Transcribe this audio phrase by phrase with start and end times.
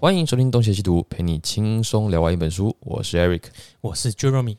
[0.00, 2.74] 欢迎收听《东邪西毒》，陪你轻松聊完一本书。
[2.80, 3.42] 我是 Eric。
[3.82, 4.56] 我是 Jeremy，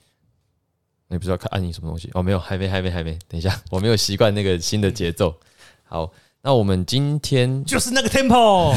[1.08, 2.12] 你不知道看按你什么东西？
[2.14, 3.18] 哦，没有，还没，还没，还没。
[3.28, 5.36] 等一下， 我没有习惯那个新的节奏。
[5.82, 6.12] 好，
[6.44, 8.76] 那我们今天，就是那个 Tempo。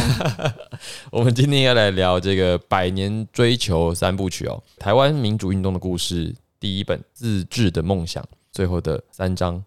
[1.13, 9.63] 我们今天要来聊这个百年追求三部曲哦，台湾民主运动的故事，第一本《自治的梦想》，最后的三章。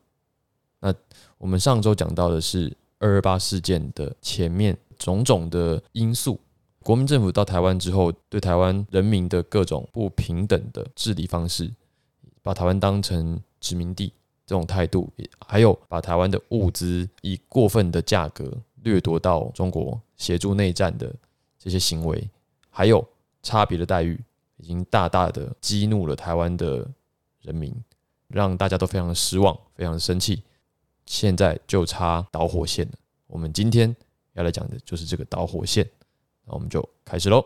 [0.80, 0.92] 那
[1.38, 6.40] 我们上周讲到的是二二八事件的前面种种的因素。
[6.88, 11.70] 国民政府到台湾之后，对台湾人民的各种不平等的治理方式，
[12.42, 14.14] 把台湾当成殖民地
[14.46, 15.12] 这种态度，
[15.46, 18.50] 还有把台湾的物资以过分的价格
[18.84, 21.14] 掠夺到中国协助内战的
[21.60, 22.26] 这些行为，
[22.70, 23.06] 还有
[23.44, 24.18] 差别的待遇，
[24.56, 26.90] 已经大大的激怒了台湾的
[27.42, 27.76] 人民，
[28.30, 30.42] 让大家都非常的失望，非常的生气。
[31.06, 32.94] 现在就差导火线了。
[33.28, 33.94] 我们今天
[34.36, 35.86] 要来讲的就是这个导火线。
[36.48, 37.46] 那我们就开始喽。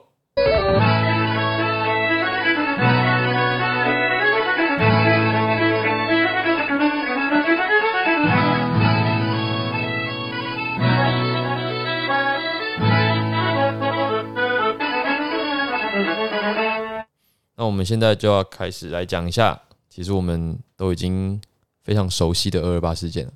[17.56, 19.59] 那我们现在就要开始来讲一下，
[19.90, 21.40] 其实我们都已经
[21.84, 23.34] 非常熟悉的二二八事件了，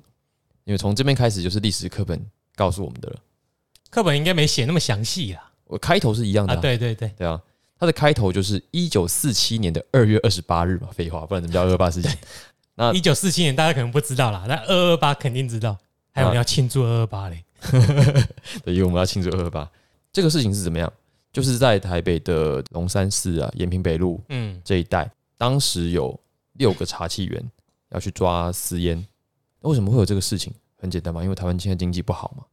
[0.64, 2.24] 因为从这边开始就是历史课本
[2.56, 3.20] 告诉我们的了。
[3.88, 5.45] 课本应该没写那么详细啦。
[5.66, 7.40] 我开头是一样的、啊，对对对，对啊，
[7.78, 12.16] 它的开头就是一九四七年的二月二十八日嘛，废话，不然怎么叫二二八事件？
[12.76, 15.76] 那一九四七年大家可能不知道啦，但二二八肯定知道。
[16.12, 17.44] 还有人要庆祝二二八嘞，
[18.64, 19.70] 对，因为我们要庆祝二二八，
[20.10, 20.90] 这个事情是怎么样？
[21.30, 26.18] 就是在台北的龙山寺啊、延平北路嗯，这一带，当时有
[26.54, 27.50] 六个查气员
[27.90, 29.06] 要去抓私烟。
[29.60, 30.54] 那为什么会有这个事情？
[30.80, 32.44] 很简单嘛，因为台湾现在经济不好嘛，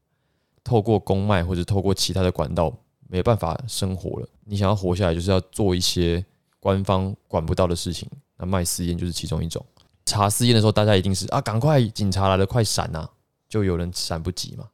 [0.62, 2.78] 透过公卖或者透过其他的管道
[3.14, 4.28] 没办法生活了。
[4.44, 6.26] 你想要活下来，就是要做一些
[6.60, 8.10] 官方管不到的事情。
[8.38, 9.64] 那卖私烟就是其中一种。
[10.04, 13.08] 查私烟的时候，大家一定是啊，赶快警察来了，快闪呐、
[13.48, 14.68] 就有人闪不及嘛。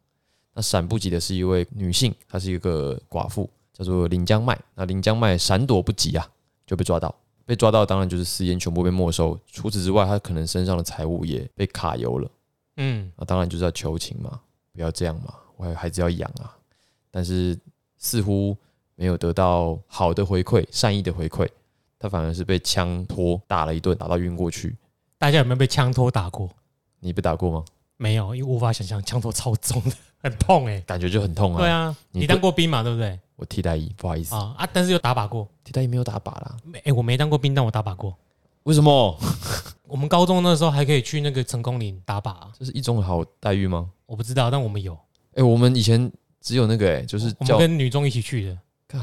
[0.53, 4.57] 那闪不及的是一位女性，她是一个寡妇，叫做林江麦。
[4.73, 6.25] 那林江麦闪躲不及啊，
[6.66, 7.13] 就被抓到。
[7.45, 9.38] 被抓到当然就是私烟全部被没收。
[9.47, 12.31] 除此之外，她可能身上的财物也被卡油了。
[12.78, 14.39] 嗯，那当然就是要求情嘛，
[14.72, 16.55] 不要这样嘛，我还有孩子要养啊。
[17.11, 17.57] 但是
[17.99, 18.57] 似乎
[18.95, 21.47] 没有得到好的回馈，善意的回馈，
[21.99, 24.75] 他反而是被枪托打了一顿，打到晕过去。
[25.19, 26.49] 大家有没有被枪托打过？
[26.99, 27.65] 你被打过吗？
[27.97, 29.91] 没有，因为无法想象枪托超重的，
[30.23, 31.59] 很痛哎、感觉就很痛啊。
[31.59, 33.19] 对啊，你你当过兵嘛，对不对？
[33.35, 35.47] 我替代役，不好意思，啊啊，但是有打靶过。
[35.63, 36.57] 替代役没有打靶啦。
[36.63, 38.17] 没，哎，我没当过兵，但我打靶过。
[38.63, 39.17] 为什么？
[39.87, 43.89] 我们高中那时候还可以去那个成功岭打靶啊，这是一种好待遇吗？
[44.05, 44.97] 我不知道，但我们有，
[45.35, 46.11] 哎、我们以前
[46.41, 48.57] 只有那个哎、就是我们跟女中一起去的。
[48.88, 49.01] 干，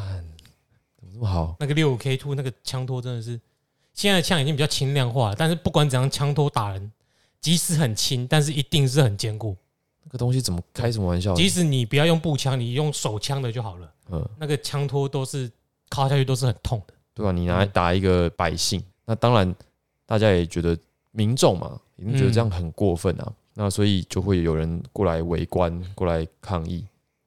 [0.99, 1.57] 怎么这么好？
[1.61, 3.41] 那个六五 K two 那个枪托真的是，
[3.93, 6.93] 现在的枪已经比较轻量化了，但是不管怎样，枪托打人，
[7.41, 9.57] 即使很轻，但是一定是很坚固。
[10.03, 11.35] 那个东西怎么开什么玩笑？
[11.35, 15.51] 即使你不要用步枪，你用手枪的就好了，嗯，那个枪托都是
[15.91, 16.95] 敲下去都是很痛的。
[17.15, 19.55] 对吧、你拿来打一个百姓，那当然
[20.05, 20.79] 大家也觉得
[21.13, 23.33] 民众嘛，一定觉得这样很过分啊。
[23.55, 26.85] 那所以就会有人过来围观，过来抗议，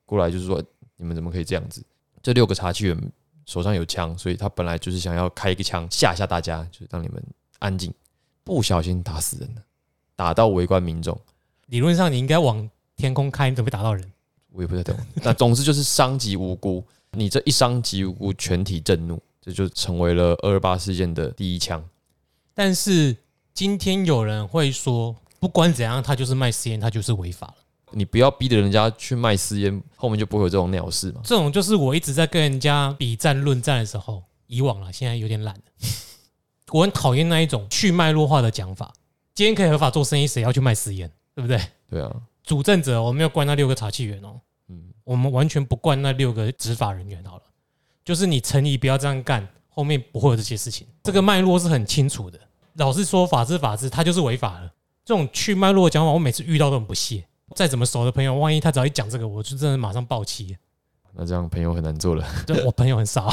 [0.09, 0.62] 过来就是说
[0.97, 1.86] 你们怎么可以这样子？
[2.24, 3.12] 这六个查气员
[3.46, 7.24] 手上有枪，所以他本来就是想要开一个枪吓吓大家，就是让你们
[7.59, 7.94] 安静，
[8.44, 9.62] 不小心打死人了，
[10.16, 11.19] 打到围观民众。
[11.68, 14.12] 理论上你应该往天空开，你怎么会打到人？
[14.52, 14.98] 我也不太懂。
[15.16, 21.88] 那总之就是伤及无辜，你这一伤及无辜，全体震怒，这就成为了二二八事件的第一枪。
[22.53, 23.16] 但是
[23.53, 27.56] 今天有人会说，不管怎样，他就是卖私烟，他就是违法了。
[27.92, 31.22] 你不要逼着人家去卖私烟，后面就不会有这种鸟事嘛。
[31.24, 35.62] 这种就是我一直在跟人家比战论战的时候，以往了，现在有点懒了。
[36.72, 38.94] 我很讨厌那一种去脉络化的讲法。
[39.34, 41.10] 今天可以合法做生意，谁要去卖私烟？
[41.34, 41.60] 对不对？
[41.90, 47.44] 对啊，主政者我们要关那六个查气员哦，嗯，我们完全不关那六个执法人员好了。
[48.04, 50.86] 就是你诚意不要这样干，后面不会有这些事情。
[51.04, 52.40] 这个脉络是很清楚的。
[52.74, 54.72] 老是说，法治法治，它就是违法了。
[55.06, 57.25] 这种去脉络的讲法，我每次遇到都很不屑。
[57.56, 60.57] 再怎么熟的朋友，万一他只要一讲这个，我就真的马上爆气。
[61.13, 62.25] 那这样朋友很难做了。
[62.46, 63.30] 就我朋友很少，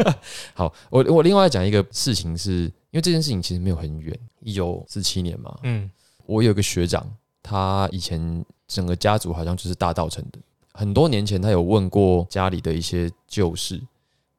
[0.54, 5.90] 好，我我另外讲一个事情是，因为这件事情其实没有很远，一九四七年嘛，嗯，
[6.24, 7.06] 我有个学长，
[7.42, 10.38] 他以前整个家族好像就是大稻城的。
[10.72, 13.78] 很多年前，他有问过家里的一些旧事，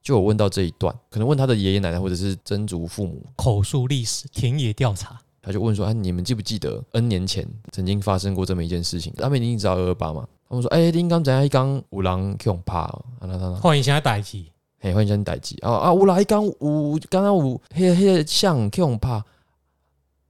[0.02, 9.12] 就有问到这一段，可能问他的爷爷奶奶或者是曾祖父母，口述历史、田野调查，他就问说：“啊，你们记不记得 N 年前曾经发生过这么一件事情？
[9.16, 10.26] 他们一定知道二二八嘛？
[10.48, 11.44] 他们说：“哎、你刚怎样？
[11.44, 14.50] 一刚有人去用拍哦，啊欢迎现在代机，
[14.80, 15.92] 嘿，欢迎先代志啊啊！
[15.92, 19.10] 五郎，一刚五刚刚有迄个迄个像去用拍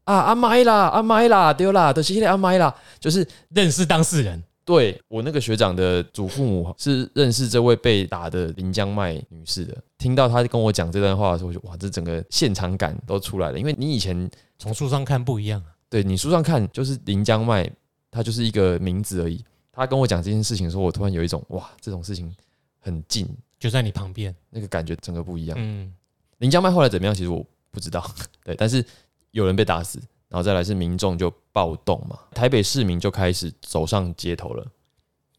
[0.05, 9.77] 啊阿麦啦阿麦啦对啦，就是迄个啊买啦，就是认识当事人，对我那个学长的祖父母是认识这位被打的林江麦女士的。
[9.99, 13.59] 听到她跟我讲这段话的时候，我就哇，这整个现场感都出来了。
[13.59, 15.75] 因为你以前从书上看不一样啊。
[15.89, 17.69] 对你书上看就是林江麦，
[18.13, 19.45] 它就是一个名字而已。
[19.73, 22.33] 他跟我讲这件事情的时候，我突然有一种哇，这种事情
[22.79, 23.27] 很近，
[23.59, 25.59] 就在你旁边，那个感觉整个不一样。
[25.61, 25.93] 嗯，
[26.39, 27.13] 林江麦后来怎么样？
[27.13, 28.09] 其实我不知道，
[28.45, 28.85] 对，但是
[29.33, 30.01] 有人被打死，
[30.31, 34.65] 然后再来是民众就暴动嘛，台北市民就开始走上街头了，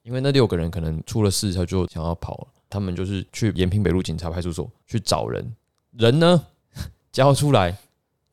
[0.04, 5.56] 因为那六个人可能出了事，他就想要跑了，他们就是去延平北路警察派出所去找人，
[5.98, 6.46] 人呢？
[7.12, 7.76] 交出来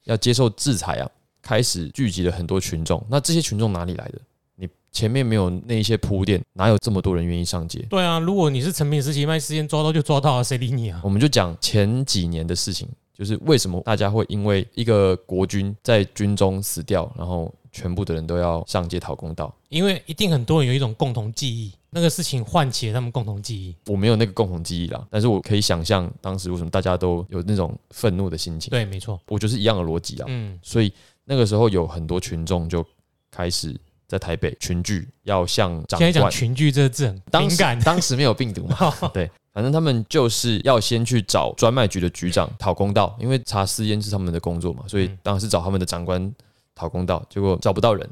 [0.04, 1.10] 要接受制裁啊，
[1.40, 4.20] 开始聚集了很多群众，那这些群众哪里来的？
[4.56, 7.86] 你前面没有那一些铺垫，哪有这么多人愿意上街？
[7.90, 11.00] 对啊，如果你是陈品时期卖事件抓到就抓到啊，谁理你啊？
[11.04, 19.52] 我们就讲前几年的事情，就是为什么大家会因为一个国军在军中死掉，然后全部的人都要上街讨公道。
[19.70, 23.74] 因为一定很多人有一种共同记忆，那个事情唤起了他们共同记忆。
[23.90, 28.70] 我没有那个共同记忆啦，但是我可以想象当时为什么大家都有那种愤怒的心情。
[28.70, 30.26] 对，没错，我就是一样的逻辑啊。
[30.28, 30.92] 嗯，所以
[31.24, 32.86] 那个时候有很多群众就
[33.32, 33.76] 开始
[34.06, 36.30] 在台北群聚，要向长现在讲。
[36.30, 46.32] 群聚这个字很敏感，当时没有病毒嘛， 对，反正他们就是要先去找专卖局的局长讨公道，因为查私烟是他们的工作嘛，所以嗯当然是找他们的长官
[46.74, 47.24] 讨公道。
[47.28, 48.08] 结果找不到人，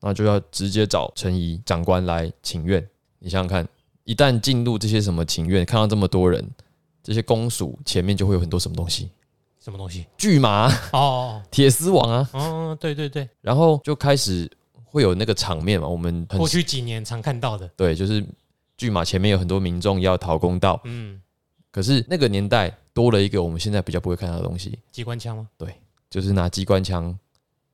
[0.00, 2.86] 那就要直接找陈仪长官来请愿。
[3.18, 3.66] 你想想看，
[4.04, 6.46] 一旦进入这些什么请愿，看到这么多人，
[7.02, 9.10] 这些公署前面就会有很多什么东西，
[9.62, 10.06] 什么东西？
[10.18, 14.50] 巨马、哦 铁丝网啊，嗯哦，对对对，然后就开始
[14.84, 15.86] 会有那个场面嘛。
[15.86, 18.24] 我们很过去几年常看到的，对，就是
[18.80, 21.20] 巨马前面有很多民众要讨公道，嗯，
[21.70, 25.46] 可是那个年代多了一个我们现在比较不会看到的东西，机关枪吗？
[25.58, 25.74] 对
[26.08, 27.14] 就是拿机关枪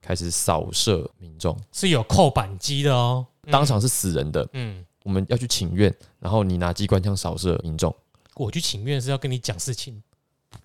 [0.03, 3.53] 开始扫射民众，是有扣扳机的哦，嗯。
[3.53, 4.49] 当场是死人的。
[4.55, 7.95] 嗯，我们要去请愿，然后你拿机关枪扫射民众，
[8.35, 10.03] 我去请愿是要跟你讲事情，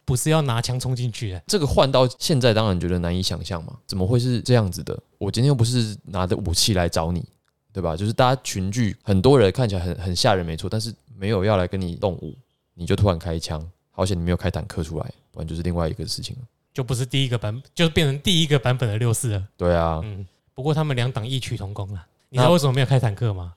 [0.06, 1.34] 不是要拿枪冲进去。
[1.34, 1.44] 的。
[1.46, 5.00] 这个换到现在当然觉得难以想象嘛，怎么会是这样子的？
[5.20, 7.24] 我今天又不是拿着武器来找你，
[7.73, 7.95] 对吧？
[7.95, 12.35] 就是大家群聚，很多人看起来很很吓人，没错，但是没有要来跟你动武，
[12.73, 16.41] 你就突然开枪，好险你没有开坦克出来，不然就是另外一个事情了。
[16.73, 19.44] 就不是第一个版，就是变成第一个版本的六四了。
[19.57, 22.07] 对啊，嗯，不过他们两党异曲同工啊。
[22.29, 23.53] 你知道为什么没有开坦克吗？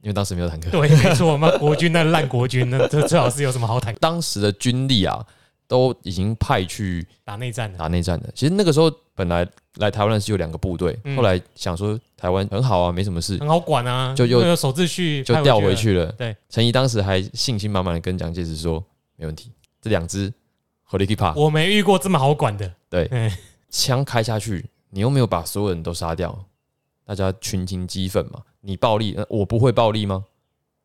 [0.00, 0.70] 因为当时没有坦克。
[0.70, 5.24] 对，没错，妈国军那烂国军，那这最好是有什么好坦克当时的军力啊，
[5.72, 7.78] 都已经派去打内战的？
[7.78, 8.30] 打内战的。
[8.34, 15.42] 其实那个时候本来来台湾的是有两个部队，嗯后来想说台湾很好啊，没什么事，很好管啊，就又那个守秩序就派。
[15.42, 16.12] 调回去了。
[16.12, 18.84] 对，陈怡当时还信心满满的跟蒋介石说，
[19.16, 20.30] 没问题，这两支
[20.82, 22.70] 合力 keep 我没遇过这么好管的。
[22.90, 23.32] 对嗯，
[23.70, 26.38] 枪开下去，你又没有把所有人都杀掉，
[27.06, 30.22] 大家群情激愤嘛，你暴力，那我不会暴力吗？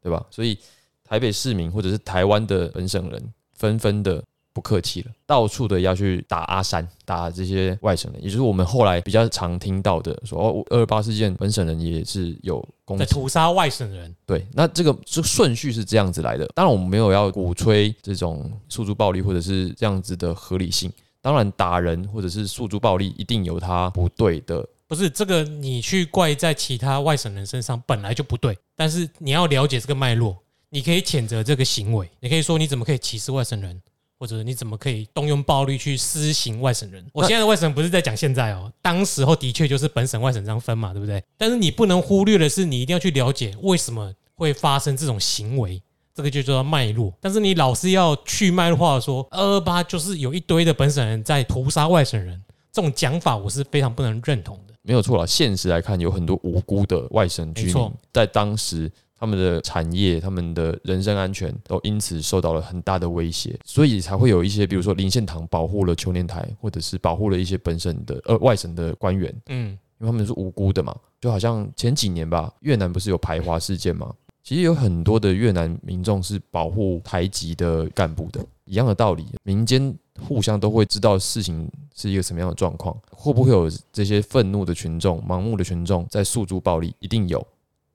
[0.02, 0.26] 对吧？
[0.32, 0.58] 所以
[1.04, 4.24] 台北市民或者是台湾的本省人纷纷的
[4.58, 16.50] 不客气了，到处的要去打阿三，打这些外省人，也就是我们后来比较常听到的说，哦，二二八事件本省人也是有攻在击，屠杀外省人，对，那这个这个顺序是这样子来的。
[16.56, 20.92] 当然，我们没有要鼓吹这种诉诸暴力或者是这样子的合理性。
[21.22, 24.68] 当然，打人或者是诉诸暴力，一定有它不对的。
[24.88, 30.36] 不是这个你去怪在其他外省人身上本来就不对，但是你要了解这个脉络，
[30.70, 33.82] 你可以谴责这个行为，你可以说你怎么可以歧视外省人，
[34.20, 37.06] 或者你怎么可以动用暴力去施行外省人。
[37.14, 41.24] 我现在的外省人不是在讲现在哦，当时候的确就是本省外省这样分嘛，对不对？
[41.38, 45.82] 但是你不能忽略的是，你一定要去了解为什么会发生这种行为。
[46.16, 54.74] 这个就叫做脉络，但是你老是要去脉络化说二二八就是有一堆的本省人在屠杀外省人，这种讲法我是非常不能认同的。
[54.82, 55.28] 没有错了。
[55.28, 70.96] 现实来看，有很多无辜的外省居民在当时他们的产业、他们的人身安全都因此受到了很大的威胁，所以才会有一些，比如说林献堂保护了邱年台，或者是保护了一些本省的呃外省的官员，嗯，因为他们是无辜的嘛。
[71.20, 74.14] 就好像前几年吧，越南不是有排华事件吗？
[74.44, 86.96] 其实有很多的越南民众是保护台籍的干部的，一样的道理，民间互相都会知道事情是一个什么样的状况，会不会有这些愤怒的群众、盲目的群众在诉诸暴力？
[87.00, 87.46] 一定有，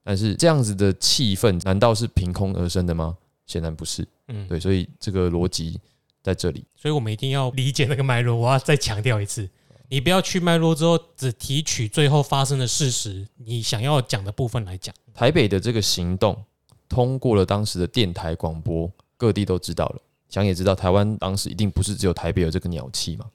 [0.04, 3.16] 但是这样子的气氛难道是凭空而生的吗？
[3.46, 4.06] 显然不是。
[4.28, 5.78] 嗯，对，所以这个逻辑
[6.22, 6.64] 在这里。
[6.76, 8.34] 所以我们一定要理解那个脉络。
[8.34, 9.48] 我要再强调一次，
[9.88, 14.94] 你不要去脉络之后只提取最后发生的事实，你想要讲的部分来讲。
[15.12, 16.42] 台北的这个行动
[16.88, 20.00] 通过了当时的电台广播，各地都知道了。
[20.28, 23.26] 想也知道，台湾当时一定不是只有台北有这个鸟气嘛，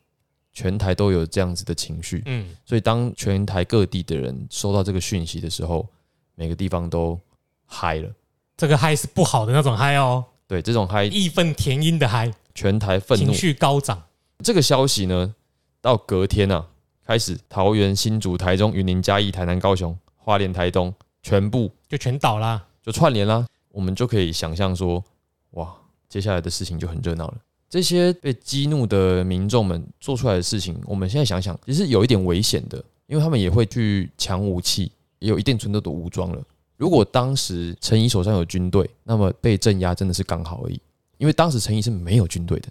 [0.51, 2.23] 全台都有这样子的情绪。
[2.25, 5.87] 嗯，所以当全台各地的人收到这个讯息的时候，
[6.37, 7.19] 每个地方都
[7.65, 8.09] 嗨了。
[8.55, 13.33] 这个嗨是不好的那种嗨哦，对，这种嗨，义愤填膺的嗨，全台愤怒情。
[13.33, 14.01] 绪高涨。
[14.43, 15.33] 这个消息呢，
[15.81, 16.67] 到隔天啊，
[17.03, 22.63] 开始桃园、新竹、台中、云林、嘉义、台南、高雄、花莲、台东，全部就全倒啦。
[22.83, 23.45] 就串联啦。
[23.69, 25.03] 我们就可以想象说，
[25.51, 25.75] 哇，
[26.07, 27.37] 接下来的事情就很热闹了。
[27.69, 36.41] 这些被激怒的民众们做出来的事情，我们现在想想，其实有一点危险的，因为他们也会去抢武器，也有一定程度的武装了。
[36.77, 40.79] 如果当时陈仪手上有军队，那么被镇压真的是刚好而已，
[41.17, 42.67] 因为当时陈仪是没有军队的，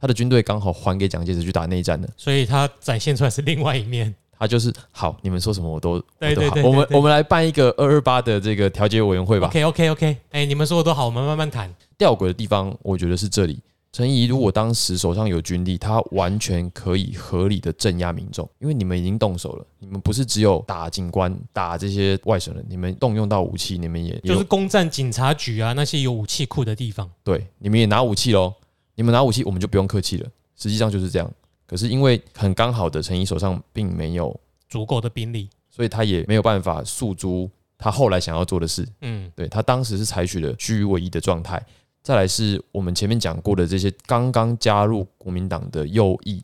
[0.00, 2.08] 他的军队刚好还给蒋介石去打内战的。
[2.16, 4.14] 所以他展现出来是另外一面。
[4.40, 9.48] 他就是好，你们说什么我都对我都好我们我们来办一个二二八的这个调解委员会吧。
[9.48, 11.74] OK OK OK，哎、你们说的都好，我们慢慢谈。
[11.96, 13.58] 吊诡的地方，我觉得是这里。
[13.90, 27.10] 陈仪如果当时手上有军力，他完全可以合理的镇压民众，因为你们已经动手了，你们不是只有打警官、打这些外省人，你们动用到武器，你们也就是攻占警察局啊，那些有武器库的地方。
[27.24, 28.52] 对，你们也拿武器喽，
[28.94, 30.28] 你们拿武器，我们就不用客气了。
[30.54, 31.30] 实际上就是这样。
[31.66, 38.86] 可是因为很刚好的陈仪手上并没有，足够的兵力，所以他也没有办法诉诸他后来想要做的事。
[39.00, 41.64] 嗯，对他当时是采取了居于唯一的状态。
[42.08, 46.42] 再来是我们前面讲过的这些刚刚加入国民党的右翼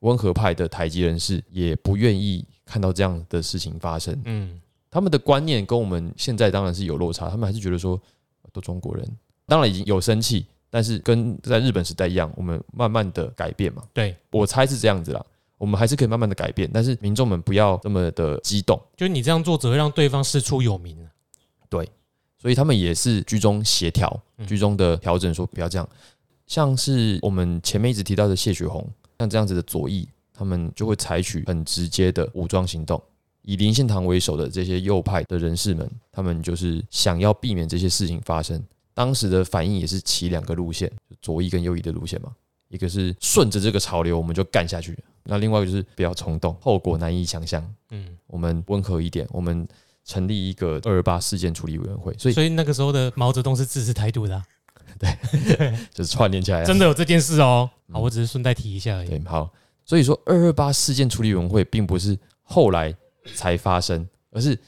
[0.00, 4.20] 温和派的台籍人士，也不愿意看到这样的事情发生。
[4.26, 4.60] 嗯，
[4.90, 7.98] 他们的观念跟我们现在当然是有落差，他们还是觉得说
[8.52, 13.82] 都中国人，当然已经有生气，但是跟在日本时代一样，我们慢慢的改变嘛。
[13.94, 15.24] 对，我猜是这样子啦，
[15.56, 18.78] 我们还是可以慢慢的改变，但是民众们不要这么的激动。
[18.94, 21.08] 就是你这样做只会让对方事出有名啊
[22.40, 25.88] 所以他们也是居中协调、嗯居中的调整，说不要这样。
[26.46, 33.02] 像是我们前面一直提到的谢雪红，像这样子的左翼，他们就会采取很直接的武装行动。
[33.42, 38.62] 以林献堂为首的这些右派的人士们，他们就是想要避免这些事情发生。
[38.94, 42.32] 当时的反应也是骑两个路线，就左翼跟右翼的路线嘛。
[42.68, 44.92] 一个是顺着这个潮流，我们就干下去；
[45.24, 47.62] 那另外一个就是不要冲动，后果难以想象。
[47.90, 49.66] 嗯，我们温和一点，我们
[50.08, 54.42] 成立一个二二八事件处理委员会，所以所以那个时候的毛泽东是支持台独的啊、
[55.92, 56.64] 就是串联起来啊。
[56.64, 57.68] 真的有这件事哦。
[57.88, 59.08] 嗯好，我只是顺带提一下而已。
[59.08, 59.52] 对，好，
[59.84, 62.94] 所以说二二八事件处理委员会并不是后来
[63.34, 64.58] 才发生，而是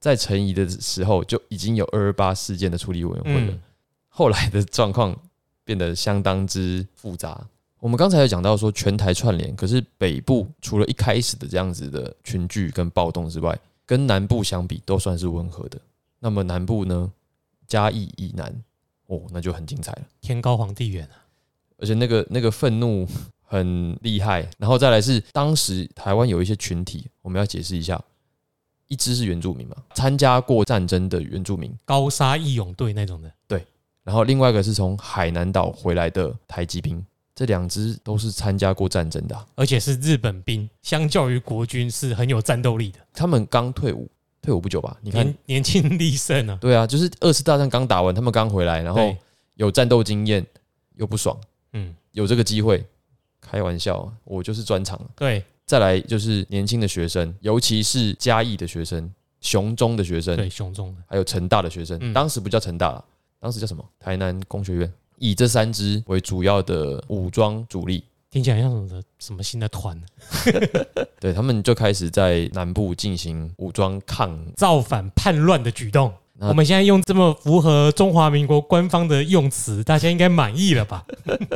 [0.00, 3.52] 在陈仪的时候就已经有二二八事件的处理委员会了。
[3.52, 3.60] 嗯，
[4.08, 5.16] 后来的状况
[5.64, 7.46] 变得相当之复杂。
[7.78, 13.56] 我们刚才有讲到说全台串联，可是北部除了一开始的这样子的群聚跟暴动之外，
[13.88, 15.80] 跟南部相比都算是温和的。
[16.18, 17.10] 那么南部呢，
[17.66, 18.54] 嘉义以南，
[19.06, 20.02] 哦，那就很精彩了。
[20.20, 21.24] 天高皇帝远啊。
[21.78, 23.08] 而且那个那个愤怒
[23.40, 27.98] 很厉害，然后再来是当时台湾有一些群体，我们要解释一下，
[28.88, 33.64] 一支是原住民嘛，参加过战争的原住民，高沙义勇队那种的，对
[34.02, 37.02] 然后另外一个是从海南岛回来的台籍兵，
[37.38, 44.10] 这两支都是参加过战争的啊、而且是日本兵，相较于国军是很有战斗力的，他们刚退伍，
[44.42, 44.96] 退伍不久吧？
[45.00, 46.58] 你看年，年轻力盛啊。
[46.60, 49.14] 对啊，就是二次大战刚打完，他们刚回来，然后，
[49.54, 50.44] 有战斗经验，
[50.96, 51.38] 又不爽，
[51.74, 52.84] 嗯，有这个机会，
[53.40, 55.00] 开玩笑啊，我就是专长。
[55.14, 59.08] 对再来就是年轻的学生，尤其是嘉义的学生、
[59.40, 61.96] 雄中的学生，对，雄中的，还有成大的学生。
[62.00, 63.04] 嗯当时不叫成大了，
[63.38, 63.88] 当时叫什么？
[64.00, 64.92] 台南工学院。
[65.18, 70.00] 以这三支为主要的武装主力，听起来像什么什么新的团，
[71.20, 74.38] 对他们就开始在南部进行武装抗。
[74.56, 76.12] 造反叛乱的举动。
[76.40, 81.04] 我们现在用这么符合中华民国官方的用词，大家应该满意了吧？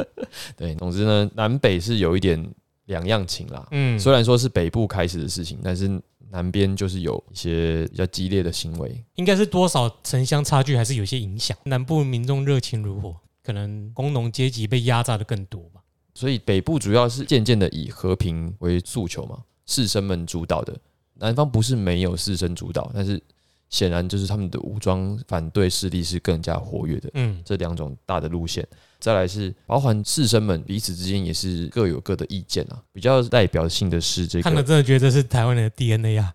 [0.59, 2.45] 对，总之呢，南北是有一点
[2.87, 3.65] 两样情啦。
[3.71, 5.89] 嗯，虽然说是北部开始的事情，但是
[6.33, 9.05] 南边就是有一些比较激烈的行为。
[9.15, 11.57] 应该是多少城乡差距还是有些影响。
[11.63, 15.81] 南部民众热情如火，可能工农阶级被压榨的更多吧。
[16.15, 20.77] 所以北部主要是渐渐的以和平为诉求嘛，士绅们主导的。
[21.15, 23.23] 南方不是没有士绅主导，但是
[23.71, 27.11] 显然就是他们的武装反对势力是更加活跃的。
[27.15, 28.67] 嗯，这两种大的路线，
[28.99, 32.83] 再来是包含士绅们彼此之间也是各有各的意见啊。
[32.93, 36.35] 比较代表性的是这看了个真的觉得这是台湾人的 DNA 啊。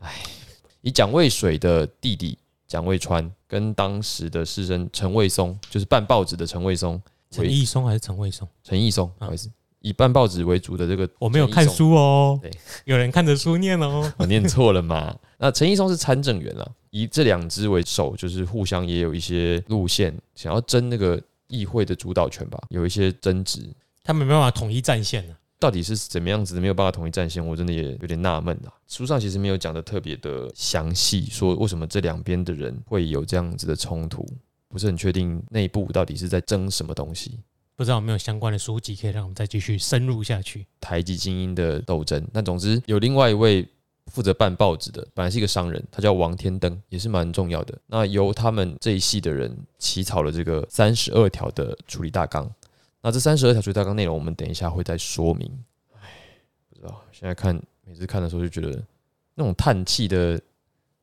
[0.00, 0.14] 哎
[0.82, 2.36] 以蒋渭水的弟弟
[2.66, 6.98] 蒋渭川跟当时的士绅陈卫松，就是办报纸的陈卫松，
[7.30, 8.48] 陈义松还是陈卫松？
[8.64, 12.50] 陈义松，不好意思，以办报纸为主的这个我没有看书哦对，
[12.86, 14.10] 有人看着书念哦。
[14.16, 15.14] 我念错了嘛？
[15.36, 23.60] 那陈义松是参政员啊，以这两支为首，就是互相也有一些路线，想要争那个议会的主导权吧，有一些争执。
[24.02, 28.72] 他们没办法统一战线呢、到底是怎么样子的，没有办法统一战线，我真的也有点纳闷啊。
[28.88, 34.26] 书上其实没有讲的特别的详细，说为什么这两边的人会有这样子的冲突，
[34.66, 37.38] 不是很确定内部到底是在争什么东西。
[37.76, 40.66] 不知道有没有相关的书籍可以让我们再继续深入下去？
[40.80, 42.26] 台籍精英的斗争。
[42.32, 43.64] 那总之有另外一位
[44.06, 47.78] 负责办报纸的，本来是一个商人，他叫王天登，也是蛮重要的。
[47.86, 52.52] 那由他们这一系的人起草了这个三十二条的处理大纲。
[53.02, 55.50] 那这三十二条处理大纲内容，我们等一下会再说明。
[55.94, 56.08] 唉，
[56.68, 58.82] 不知道，现在看每次看的时候就觉得
[59.34, 60.40] 那种叹气的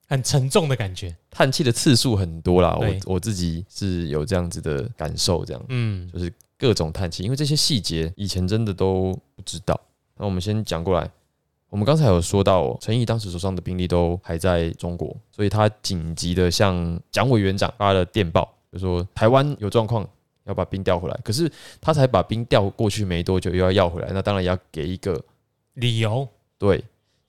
[0.07, 1.13] 很沉重的感觉。
[1.29, 2.77] 叹气的次数很多啦。
[2.79, 5.61] 我我自己是有这样子的感受，这样。
[5.67, 9.79] 嗯，就是各种叹气，因为这些细节以前真的都不知道。
[10.15, 11.09] 那我们先讲过来，
[11.69, 20.07] 我们刚才有说到、哦，陈毅当时手上的兵力都还在中国，所以他紧急的向蒋委员长发了电报，就说台湾有状况，
[20.49, 21.17] 要把兵调回来。
[21.23, 25.23] 可是他才把兵调过去没多久，又要要回来，那当然也要给一个
[25.75, 26.27] 理由，
[26.57, 26.83] 对，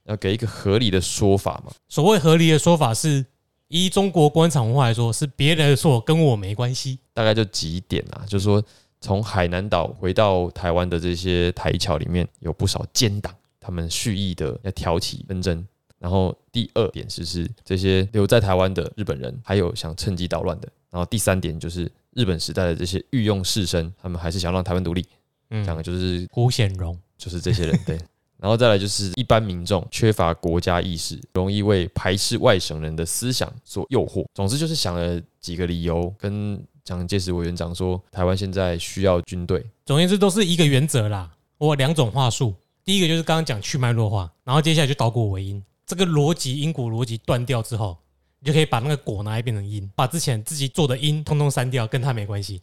[0.05, 1.73] 要给一个合理的说法嘛。
[1.89, 3.25] 所谓合理的说法是，
[3.69, 6.99] 依中国官场文化来说，是别人的错，跟我没关系。
[7.15, 8.63] 大概就几点啊，就是说
[9.01, 15.65] 从海南岛回到台湾的这些台侨里面有不少奸党，他们蓄意的要挑起纷争。
[15.99, 20.67] 然后第二点是是这些留在台湾的日本人，还有想趁机捣乱的。
[20.91, 25.07] 然后第三点就是日本时代的这些御用士绅，他们还是想让台湾独立，
[25.51, 27.99] 嗯，讲的就是胡显荣，就是这些人对。
[28.41, 34.25] 然后再来就是一般民众缺乏国家意识，容易为排斥外省人的思想所诱惑。
[34.33, 39.63] 总之就是想了几个理由，跟蒋介石委员长说，台湾现在需要军队。
[39.85, 41.31] 总而言之都是一个原则啦。
[41.59, 45.63] 我有两种话术，第一个就是刚刚讲去脉弱化，然后接下来就倒果为因。
[45.85, 47.99] 这个逻辑因果逻辑断掉之后，
[48.41, 52.61] 你就可以把那个果拿来变成因，把之前自己做的因通通删掉，跟他没关系。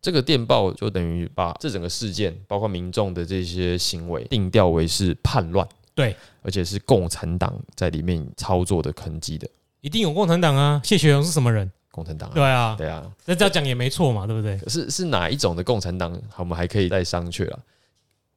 [0.00, 9.48] 这个电报就等于把这整个事件，包括民众的这些行为，定调为是叛乱，对，而且是共产党在里面操作的痕迹的
[9.80, 10.80] 一定有共产党啊！
[10.84, 11.68] 谢雪荣是什么人？
[11.90, 12.32] 共产党、啊。
[12.34, 14.56] 对啊，对啊，那这样讲也没错嘛，对不对？
[14.58, 16.12] 可是是哪一种的共产党？
[16.28, 17.58] 好我们还可以再商榷了。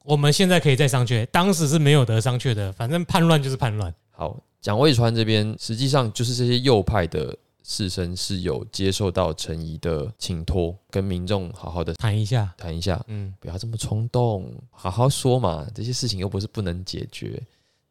[0.04, 3.94] 我们现在可以再商榷，当时是没有得商榷的，反正叛乱就是叛乱。
[4.10, 17.42] 好，蒋渭川这边实际上就是这些右派的士绅是有接受到陈仪的请托，跟民众好好的谈一下，谈一下，嗯，不要这么冲动，好好说嘛，这些事情又不是不能解决。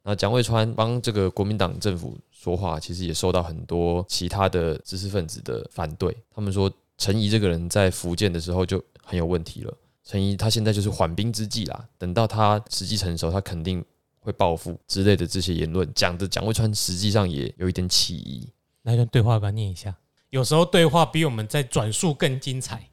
[0.04, 6.16] 那蒋渭川帮这个国民党政府说话，其实也受到很多其他的知识分子的反对。
[6.34, 9.74] 他们说陈仪这个人在福建的时候就很有问题了。
[10.06, 13.84] 陈仪他现在就是缓兵之计啦，等到他时机成熟，他肯定
[14.22, 18.48] 会报复之类的这些言论，讲的蒋渭川实际上也有一点起疑。
[18.84, 19.94] 那段对话把它念一下。
[20.30, 22.88] 有时候对话比我们在转述更精彩。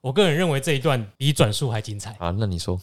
[0.00, 2.12] 我个人认为这一段比转述还精彩。
[2.18, 2.78] 啊，那你说，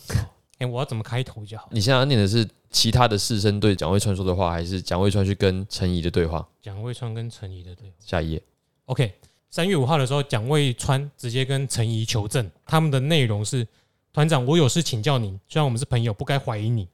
[0.58, 1.70] 哎、我要怎么开头就好？
[1.72, 6.48] 你现在要念的是其他的士绅对蒋渭川说的话，还是蒋渭川去跟陈怡的对话？
[6.62, 7.96] 蒋渭川跟陈怡的对话。
[8.00, 8.42] 下一页。
[8.86, 9.14] OK，
[9.52, 13.68] 三月五号的时候，蒋渭川直接跟陈怡求证，他们的内容是：
[14.12, 16.88] 团长，我有事请教您，虽然我们是朋友，不该怀疑你。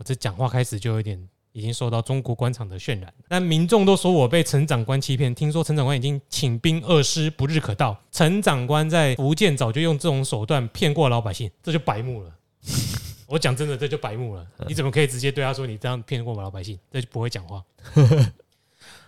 [0.00, 7.96] 哦这讲话开始就有点已经受到中国官场的渲染，但民众都说我被陈长官欺骗，听说陈长官已经请兵二师，不日可到。
[8.10, 12.32] 陈长官在福建早就用这种手段骗过老百姓，这就白目了。
[13.28, 14.46] 我讲真的，这就白目了。
[14.66, 16.78] 你怎么可以直接对他说你这样骗过老百姓？
[16.90, 17.62] 这就不会讲话。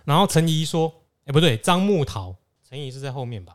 [0.05, 0.93] 然后陈怡说
[1.25, 2.35] ：“哎、不对，张木桃，
[2.69, 3.53] 陈怡是在后面吧？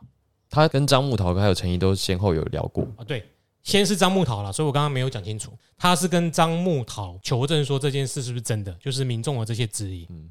[0.49, 3.23] 他跟张木桃还有陈怡都先后有聊过，啊，对，
[3.69, 10.07] 先是张木桃了，所以我刚刚没有讲清楚，他是跟张木桃求证说这件事是不是真的，就是民众的这些质疑。
[10.09, 10.29] 嗯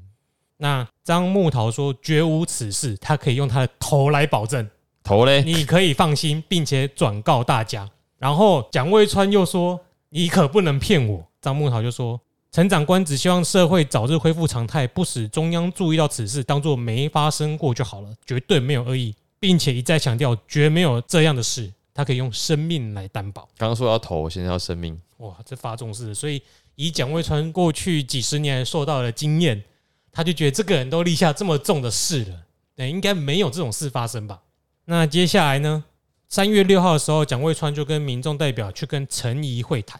[0.57, 4.69] 那张木桃说绝无此事，他可以用他的头来保证，
[5.01, 7.89] 头嘞，你可以放心，并且转告大家。
[8.17, 12.19] 然后蒋渭川又说你可不能骗我，张木桃就说。
[12.51, 23.41] 陈长官只希望社会早日恢复常态，不使中央注意到此事，当作没发生过就好了，绝对没有恶意，并且一再强调绝没有这样的事，他可以用生命来担保。
[23.57, 26.41] 刚刚说要投，现在要生命，哇，这发重视，所以
[26.75, 29.61] 以蒋渭川过去几十年来受到的经验，
[30.09, 32.41] 他就觉得这个人都立下这么重的誓了，
[32.73, 34.39] 对，应该没有这种事发生吧？
[34.85, 35.83] 那接下来呢？
[36.29, 39.99] 三月六号的时候，蒋渭川就跟民众代表去跟陈仪会谈，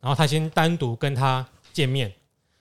[0.00, 2.12] 然后他先单独跟他见面。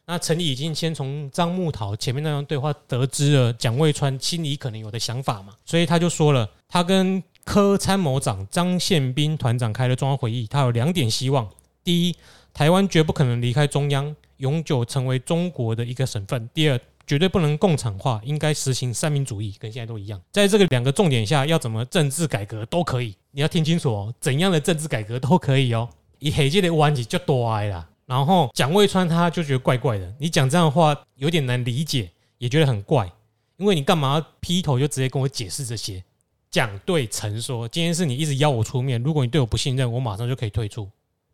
[0.05, 11.49] 那陈仪已经先从张木桃前面那段对话得知了蒋渭川心里可能有的想法嘛，所以他就说了，他跟科参谋长张宪兵团长开了中央会议，他有两点希望。
[11.83, 12.15] 第一，
[12.53, 20.21] 台湾绝不可能离开中央，永久成为中国的一个省份；第二，绝对不能共产化，应该实行三民主义，跟现在都一样。
[20.31, 25.89] 在这个两个重点下，要怎么政治改革都可以，你要听清楚哦，怎样的政治改革都可以哦。
[26.19, 33.09] 以黑界的弯子就多哀啦，然后蒋渭川他就觉得怪怪的，你讲这样的话有点难理解，也觉得很怪，
[33.57, 36.03] 因为你干嘛劈头就直接跟我解释这些？
[36.51, 40.89] 蒋对陈说，今天是你一直邀我出面，如果你对我不信任，我马上就可以退出。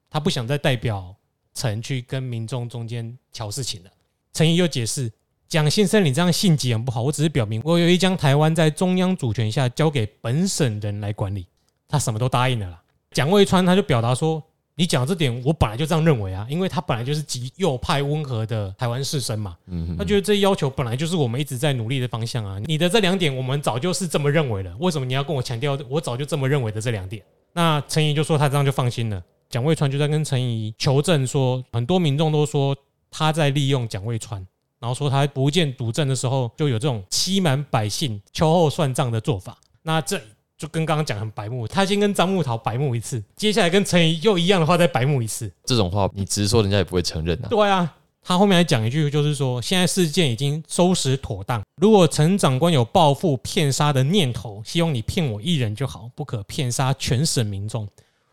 [0.09, 1.15] 他不想再代表
[1.53, 3.89] 陈去跟民众中间挑事情了。
[4.33, 5.11] 陈毅又解释。
[5.47, 7.03] 蒋先生，你这样性急很不好。
[7.03, 11.45] 我只是表明，我有意将台湾在中央主权下交给本省人来管理。
[11.87, 12.81] 他什么都答应了啦。
[13.11, 14.43] 蒋渭川他就表达说
[14.75, 19.55] ：“你讲这点，我本来就这样认为啊，因为他本来就是极右派温和的台湾士绅嘛。
[19.97, 22.59] 他觉得这要求本来就是我们一直在努力的方向啊。
[22.65, 24.75] 你的这两点，我们早就是这么认为了。
[24.79, 27.23] 为什么你要跟我强调我早就这么认为的这两点？
[27.53, 29.23] 那陈怡就说他这样就放心了。
[29.49, 32.75] 蒋渭川就在跟陈怡求证说，很多民众都说
[33.09, 34.45] 他在利用蒋渭川。”
[34.77, 39.57] 然后说他不见赌阵的时候，就有这种欺瞒百姓、秋后算账的做法。
[39.81, 40.21] 那这
[40.57, 45.51] 就跟刚刚讲很白目，他先跟张木桃白目一次，接下来跟陈怡又一样的话再白目一次。
[45.65, 47.47] 这种话你直说，人家也不会承认啊。
[47.49, 51.61] 对啊，他后面还讲一句，就是说现在事件已经收拾妥当。
[51.81, 57.87] 如果陈长官有报复骗杀的念头，希望你骗我一人就好，不可骗杀全省民众。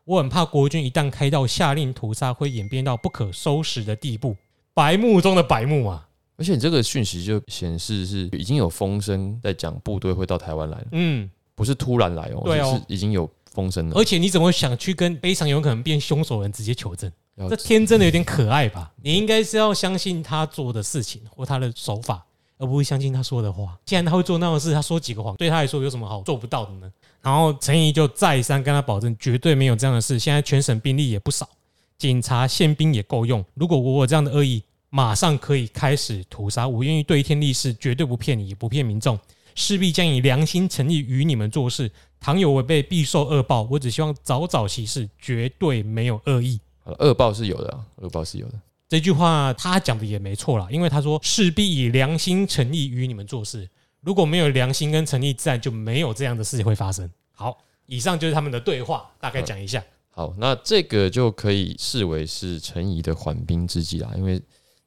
[0.05, 4.37] 我很怕国军一旦开到下令屠杀，会演变到不可收拾的地步。
[4.75, 6.09] 白目中的白目啊！
[6.39, 13.95] 而且你这个讯息就显示是已经有风声在讲部队会到台湾来了，嗯，不是突然来哦，对哦，是已经有风声了。
[13.97, 17.11] 而且你怎么想去跟非常有可能变凶手人直接求证？
[17.49, 18.93] 这天真的有点可爱吧？
[19.03, 22.25] 你应该是要相信他做的事情或他的手法，
[22.59, 23.79] 而不会相信他说的话。
[23.85, 26.93] 既然他会做那样的事，他说几个谎，对他来说有什么好做不到的呢？
[27.21, 30.19] 然后陈怡就再三跟他保证，绝对没有这样的事。
[30.19, 31.49] 现在全省兵力也不少，
[31.99, 33.45] 警察、宪兵也够用。
[33.55, 34.63] 如果我有这样的恶意。
[34.95, 36.69] 马上可以开始屠杀！
[36.69, 39.19] 我愿意对天立誓，绝对不骗你，也不骗民众，
[39.55, 41.91] 势必将以良心诚意与你们做事。
[42.21, 43.67] 倘有违背，必受恶报。
[43.71, 46.61] 我只希望早早息事，绝对没有恶意。
[46.99, 48.55] 恶报是有的，恶报是有的。
[48.89, 53.69] 这句话他讲的也没错啦，因为他说势必以良心诚意与你们做事。
[54.01, 57.11] 如果没有良心跟诚意，自然就没有这样的事情会发生。
[57.33, 59.83] 好，以上就是他们的对话，大概讲一下。
[60.11, 64.41] 好，那这个就可以视为是陈怡的缓兵之计啦，因为。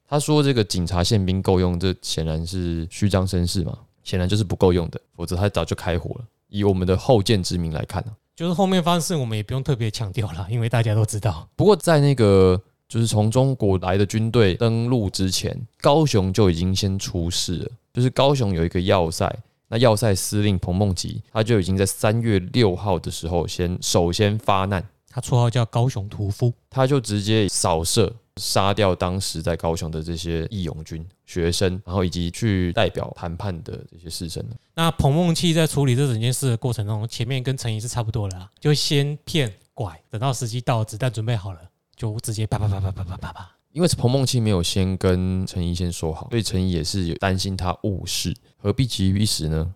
[0.08, 3.76] 他说：“这个警察宪兵够用，这显然是虚张声势嘛，
[4.06, 6.26] 显然就是不够用的，否则他早就开火了。
[6.48, 11.50] 以我们的后见之明来看呢，就是后面发生事，我们也不用特别强调了，因为大家都知道。
[11.58, 17.72] 不过在那个就是从中国来的军队登陆之前，高雄就已经先出事了。
[17.94, 19.34] 就是高雄有一个要塞，
[19.68, 34.44] 那要塞司令彭梦吉，他就已经在三月六号的时候先首先发难，他绰号叫高雄屠夫，他就直接扫射。”杀掉当时在高雄的这些义勇军学生，然后以及去代表谈判的这些士绅。
[34.74, 41.60] 那彭梦器在处理这整件事的过程中，前面跟陈仪是差不多的，就先骗拐，等到时机到，子弹准备好了，
[41.96, 43.52] 就直接啪啪啪啪啪啪啪啪。
[43.72, 49.74] 因为彭梦器没有先跟陈仪先说好，所以陈仪也是有担心他误事，何必急于一时呢？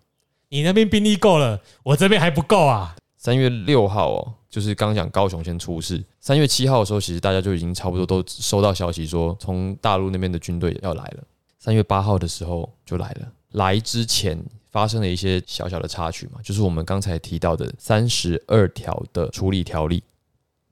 [0.50, 2.96] 你那边兵力够了，我这边还不够啊。
[3.18, 6.04] 三月六号哦，就是刚讲高雄先出事。
[6.20, 11.24] 三月七号的时候，其实大家就已经差不多都收到消息说，从大陆那边的军队要来了。
[11.60, 13.32] 三月八号的时候就来了。
[13.52, 20.04] 来之前发生了一些小小的插曲嘛，就是我们刚才提到的三十二条的处理条例。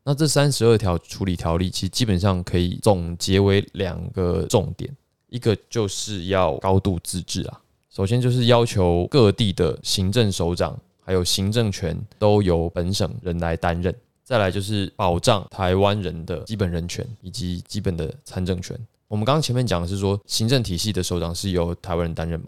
[0.04, 4.90] 那这三十二条处理条例，其实基本上可以总结为两个重点，
[5.28, 7.62] 一个就是要高度自治啊。
[7.90, 10.80] 首先就是要求各地的行政首长。
[11.08, 18.78] 还有行政权都由本省人来担任，再来就是保障台湾人的基本人权以及基本的参政权。
[19.08, 22.48] 我们刚刚前面讲的是说，行政体系的首长是由台湾人担任嘛？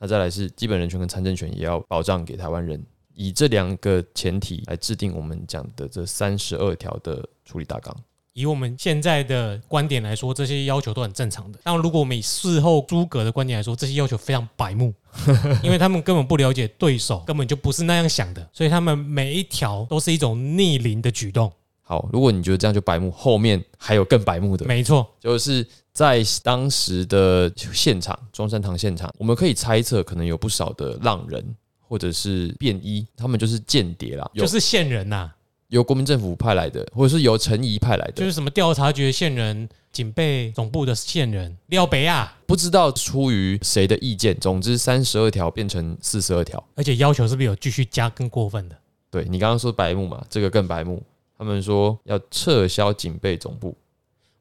[0.00, 7.96] 那再来是基本人权跟参政权也要保障给台湾人，以这两个前提来制定我们讲的这三十二条的处理大纲。
[8.40, 11.58] 以我们现在的观点来说，这些要求都很正常的。
[11.62, 14.92] 但如果我们以事后诸葛的观点来说，这些要求非常白目，
[15.62, 21.52] 因为他们根本不了解对手，根本就不是那样想的，所以他们每一条都是一种逆鳞的举动。
[21.82, 24.64] 好，如果你觉得这样就白目，后面还有更白目的。
[24.64, 31.44] 没错，就是在当时的现场，中山堂现场，我们可以猜测，可能有不少的浪人
[31.80, 35.30] 或者是便衣，他们就是间谍啦，就是线人呐。
[35.70, 44.38] 由国民政府派来的，或者是由陈仪派来的，就是什么调查局线人、警备总部的线人廖北亚，不知道出于谁的意见。
[44.38, 48.76] 总之，三十二条变成四十二条，而且要求是不是有继续加更过分的？
[49.10, 51.02] 对你刚刚说白目嘛，这个更白目。
[51.38, 53.74] 他们说要撤销警备总部。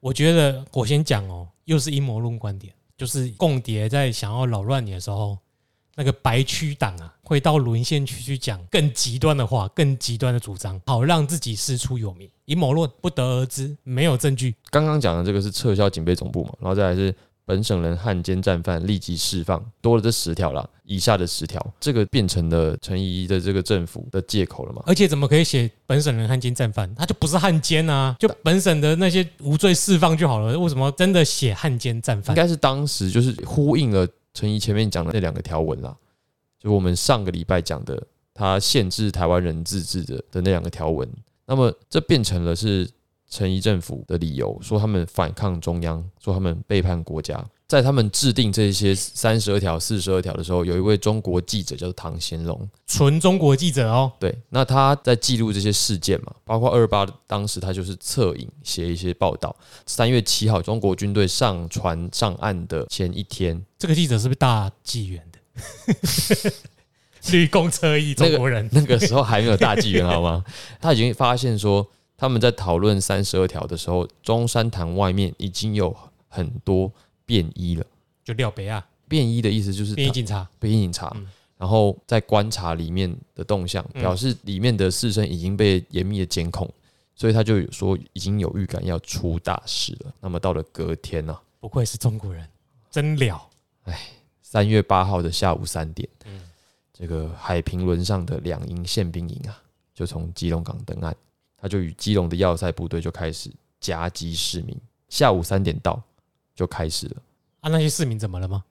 [0.02, 5.38] 我觉得我先讲哦，又是阴谋论观点，就是共谍在想要扰乱你的时候，
[6.00, 12.30] 那个白区党啊，会到沦陷区去讲更极端的话、更极端的主张，好让自己师出有名。
[12.46, 14.56] 阴谋论不得而知，没有证据。
[14.70, 24.82] 刚刚讲的这个是撤销警备总部嘛，然后再来是本省人汉奸战犯立即释放，多了这十条啦，以下的十条，这个变成了陈仪的这个政府的借口了嘛？
[24.86, 26.90] 而且怎么可以写本省人汉奸战犯？
[26.96, 30.58] 他就不是汉奸啊，就本省的那些无罪释放就好了。
[30.58, 32.34] 为什么真的写汉奸战犯？
[32.34, 35.98] 应该是当时就是呼应了陈怡前面讲的那两个条文啦，
[36.60, 41.10] 就我们上个礼拜讲的，他限制台湾人自治的的那两个条文。
[41.46, 42.90] 那么这变成了是
[43.28, 47.44] 陈怡政府的理由，说他们反抗中央，说他们背叛国家。
[47.70, 54.12] 在他们制定这些三十二条、四十二条的时候，有一位中国记者叫做唐贤龙，纯中国记者哦。
[54.20, 59.56] 对，那他在记录这些事件嘛，包括二八当时他就是侧影写一些报道。
[59.86, 66.52] 三月七号，中国军队上船上岸的前一天，这个记者是不是大纪元的？
[67.32, 70.44] 绿公车一中国人，那个时候还没有大纪元好吗？
[70.82, 75.96] 他已经发现说，他们在讨论三十二条的时候，中山堂外面已经有
[76.28, 76.92] 很多
[77.30, 77.86] 便衣了。
[78.24, 81.28] 就廖北啊，便衣的意思就是便衣警察，便衣警察，嗯
[81.60, 86.68] 然后在观察里面的动向，嗯表示里面的士绅已经被严密的监控，
[87.14, 90.12] 所以他就有说已经有预感要出大事了。
[90.20, 92.48] 那么到了隔天呢、不愧是中国人，
[92.90, 93.48] 真了。
[94.42, 96.42] 三月八号的下午三点，嗯
[96.92, 99.62] 这个海平轮上的两营宪兵营啊，
[99.94, 101.16] 就从基隆港登岸，
[101.58, 104.76] 他就与基隆的要塞部队就开始夹击市民。
[105.10, 106.02] 下午三点到
[106.60, 107.16] 就开始了，
[107.62, 108.62] 啊，那些市民怎么了吗？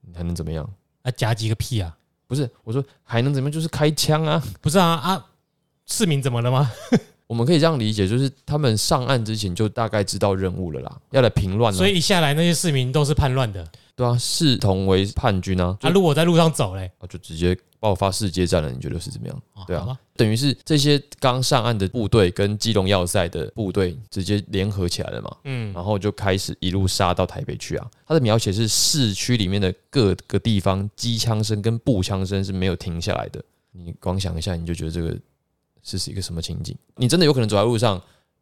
[0.00, 0.66] 你还能怎么样？
[1.02, 1.94] 啊，夹击个屁啊！
[2.26, 3.52] 不是我说还能怎么样？
[3.52, 4.42] 就是开枪啊！
[4.62, 5.26] 不是啊啊，
[5.84, 6.72] 市民怎么了吗？
[7.28, 11.76] 我们可以这样理解，就是他们上岸之前就大概知道任务了啦，要来平乱了。
[11.76, 13.70] 所以一下来那些市民都是叛乱的。
[13.96, 18.70] 对啊，视同为叛军啊，就啊，如果在路上走嘞，就直接爆发世界战了。
[18.70, 19.42] 你觉得是怎么样？
[19.66, 27.90] 对啊等于是这些刚上岸的部队跟基隆要塞的部队直接联合起来了嘛，嗯，然后就开始一路杀到台北去啊。
[28.06, 33.42] 他的描写是市区里面的各个地方机枪声跟步枪声是没有停下来的。
[33.72, 35.16] 你光想一下，你就觉得这个
[35.82, 36.76] 是一个什么情景？
[36.96, 38.00] 你真的有可能走在路上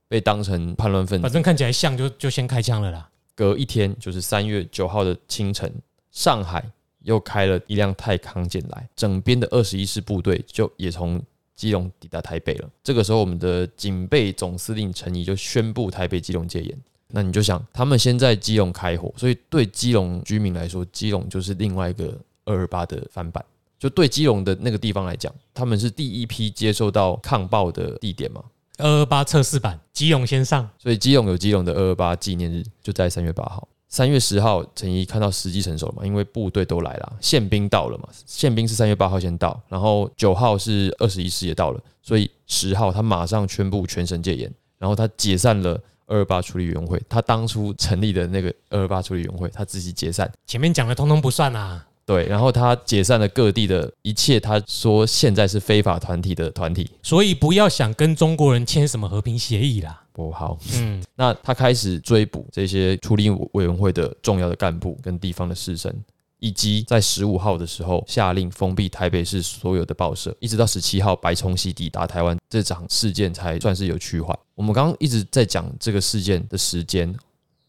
[0.09, 1.23] 被当成叛乱分子。
[1.23, 3.09] 反正看起来像就就先开枪了啦。
[3.35, 5.73] 隔一天，就是三月九号的清晨，
[6.11, 6.65] 上海
[7.03, 11.23] 又开了一辆太康舰来，整编的二十一师部队就也从
[11.55, 12.71] 基隆抵达台北了。
[12.83, 16.77] 这个时候，我们的警备总司令陈仪就宣布台北基隆戒严。
[17.09, 23.45] 那你就想，他们先在基隆开火，所以对基隆居民来说，基隆就是另外一个二二八的翻版。
[23.79, 28.43] 就对基隆的那个地方来讲，他们是第一批接受到抗暴的地点嘛，
[28.79, 33.69] 二二八测试版，基隆先上，所以基隆有基隆的二二八纪念日，就在三月八号。
[33.89, 51.87] 三月十号，陈仪看到时机成熟了嘛，因为部队都来了，宪兵到了嘛，宪兵是三月八号先到，然后九号是二十一师也到了，所以十号他马上宣布全省戒严，然后他解散了二二八处理委员会，他当初成立的那个二二八处理委员会，他自己解散，前面讲的通通不算啊。
[52.07, 60.03] 对，然后他解散了各地的一切，他说现在是非法团体的团体，所以不要想跟中国人签什么和平协议啦。
[60.13, 65.93] 不好，嗯，那他开始追捕这些处理委员会的重要的干部跟地方的士绅，
[66.39, 74.39] 以及在十五号的时候下令封闭台北市所有的报社，一直到十七号白崇禧抵达台湾，这场事件才算是有趋缓。
[74.55, 77.13] 我们刚刚一直在讲这个事件的时间，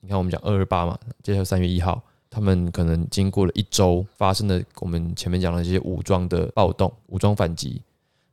[0.01, 7.81] 你看我们讲二二八嘛，接下来三月一号，他们可能经过了一周发生的我们前面讲的这些武装的暴动、武装反击，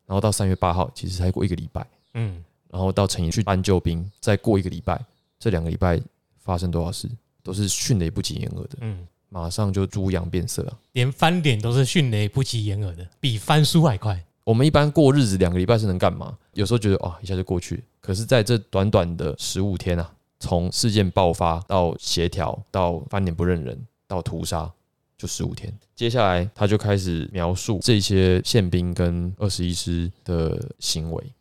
[0.06, 1.86] 然后到三月八号，其实才过一个礼拜。
[2.14, 5.00] 嗯，然后到陈仪去搬救兵，再过一个礼拜，
[5.38, 6.00] 这两个礼拜
[6.38, 7.08] 发生多少事，
[7.42, 10.78] 都是迅雷不及掩耳的，嗯，马上就猪羊变色了！
[10.92, 14.22] 连翻脸都是迅雷不及掩耳的，比翻书还快。
[14.44, 16.36] 我们一般过日子两个礼拜是能干嘛？
[16.54, 24.68] 有时候觉得哦一下就过去，可是在这短短的十五天啊，从事件爆发到协调到翻脸不认人到屠杀，
[25.16, 25.72] 就十五天。
[25.94, 31.32] 接下来他就开始描述这些宪兵跟二十一师的行为，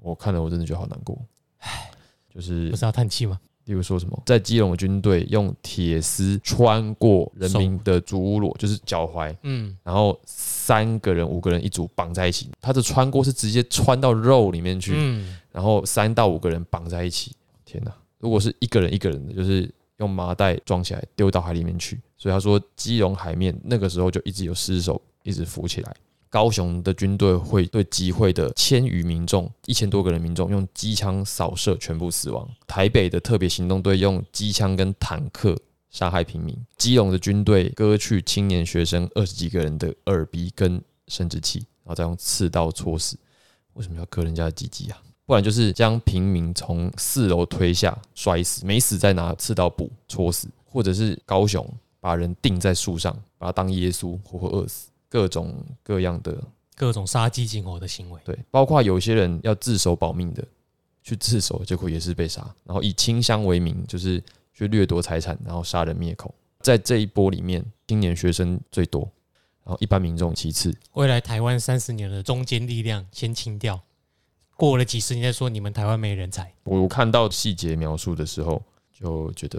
[0.00, 1.18] 我看了我真的觉得好难过，
[1.58, 1.90] 唉，
[2.34, 3.38] 就是不是要叹气吗？
[3.66, 12.48] 例如说什么，在基隆的军队用铁丝穿过人民的足乌裸，就是脚踝，嗯，然后三个人、五个人一组绑在一起。
[12.60, 17.32] 他的穿过是直接穿到肉里面去，嗯，然后三到五个人绑在一起。
[17.66, 17.92] 天哪！
[18.18, 22.00] 如果是一个人一个人的，就是用麻袋装起来丢到海里面去。
[22.16, 25.96] 所以他说，基隆海面那个时候就一直有尸首一直浮起来。
[26.28, 32.46] 高雄的军队会对集会的千余民众、一千多个人民众用机枪扫射，全部死亡。
[32.66, 35.56] 台北的特别行动队用机枪跟坦克
[35.88, 36.54] 杀害平民。
[36.76, 43.16] 基隆的军队割去青年学生二十几个人的耳鼻跟生殖器，然后再用刺刀戳死。
[43.74, 45.00] 为什么要割人家的鸡鸡啊？
[45.26, 51.68] 不然就是将平民从四楼推下摔死，没死再拿刺刀补戳死，或者是高雄
[52.00, 54.88] 把人钉在树上，把他当耶稣活活饿死。
[55.08, 56.36] 各种各样的
[56.74, 60.44] 各种杀鸡儆猴的行为，对，包括有些人要自首保命的，
[61.02, 66.34] 去自首，结果也是被杀，然后以清乡为名，就是去掠夺财产，然后杀人灭口。
[66.60, 69.02] 在这一波里面，青年学生最多，
[69.64, 70.76] 然后一般民众其次。
[70.94, 73.80] 未来台湾三十年的中坚力量先清掉，
[74.56, 76.52] 过了几十年再说你们台湾没人才。
[76.64, 79.58] 我看到细节描述的时候，就觉得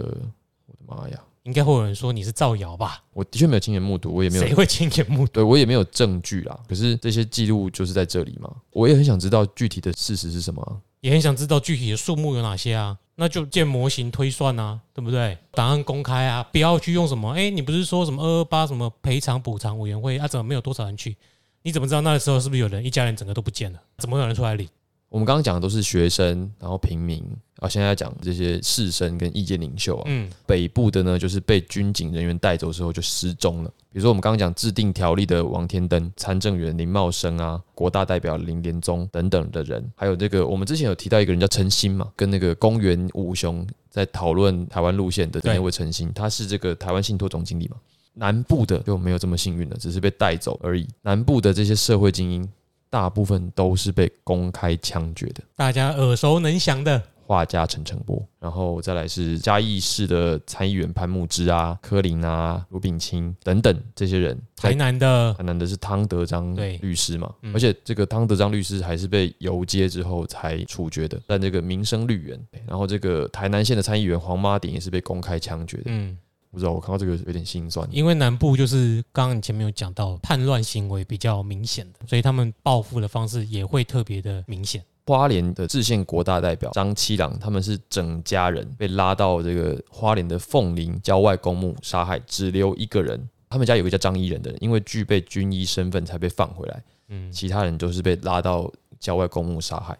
[0.65, 1.19] 我的妈呀！
[1.43, 3.01] 应该会有人说你是造谣吧？
[3.13, 5.33] 我的确没有亲眼目睹，我也没有谁会亲眼目睹？
[5.33, 6.60] 对我也没有证据啦。
[6.67, 12.97] 可是这些记录就是在这里嘛，我也很想知道具体的事实是什么，也很想知道具体的数目有哪些啊？
[13.15, 15.38] 那就建模型推算啊，对不对？
[15.51, 17.31] 档案公开啊，不要去用什么？
[17.31, 20.27] 哎，你不是说什么二二八什么赔偿补偿委员会啊？
[20.27, 21.15] 怎么没有多少人去？
[21.62, 23.79] 你怎么知道那个时候是不是有人一家人整个都不见了？
[23.97, 24.67] 怎么有人出来领？
[25.10, 27.24] 我们刚刚讲的都是学生，然后平民
[27.60, 30.04] 啊，现在讲这些士绅跟意见领袖啊。
[30.08, 33.70] 嗯，北部的呢，就是被军警人员带走之后就失踪了。
[33.91, 47.78] 比如说我们刚刚讲制定条例的王天登、参政员林茂生啊，国大代表林连宗等等的人，还有这个我们之前有提到一个人叫陈新嘛，跟那个公园五雄在讨论台湾路线的那位陈新，他是这个台湾信托总经理嘛。
[48.13, 50.86] 南部的就没有这么幸运了，只是被带走而已。
[51.02, 52.48] 南部的这些社会精英。
[52.89, 64.39] 大部分都是被公开枪决的，大家耳熟能详的画家陈诚波，然后再来是嘉义市的参议员潘木之啊、柯林啊、卢炳清等等这些人。
[64.56, 71.19] 台南的台南的是汤德章律师嘛，而且这个汤德章律师还是被游街之后才处决的。
[71.28, 75.84] 但这个民生绿园，然后这个台南县的参议员黄妈鼎也是被公开枪决的。
[75.88, 76.17] 嗯。
[76.51, 77.88] 不知道，我看到这个有点心酸。
[77.91, 84.83] 因为南部就是刚刚你前面有讲到叛乱行为比较明显的，所以他们报复的方式也会特别的明显。
[85.05, 93.29] 花莲的制宪国大代表张七郎，他们是整家人被拉到这个花莲的凤林郊外公墓杀害，只留一个人。
[93.49, 96.83] 他们家有个叫张一人的人，因为具备军医身份才被放回来。
[97.07, 99.97] 嗯，其他人都是被拉到郊外公墓杀害。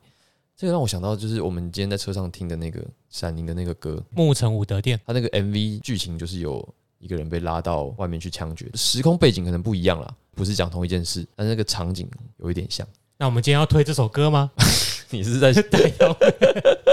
[0.58, 6.68] 这个让我想到，就是我们今天在车上听的那个闪灵的那个歌《牧城武德殿》，他那个 MV 剧情就是有
[6.98, 12.88] 一个人被拉到外面去枪决，时空背景可能不一样啦，不是讲同一件事，但那个场景有一点像。
[13.20, 14.50] 那我们今天要推这首歌吗？
[15.12, 16.16] 你是在 带动